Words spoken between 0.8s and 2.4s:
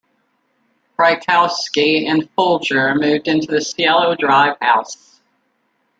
Frykowski and